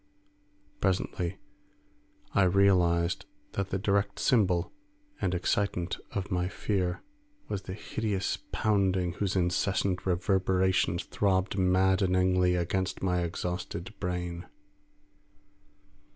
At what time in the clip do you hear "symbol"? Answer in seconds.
4.17-4.71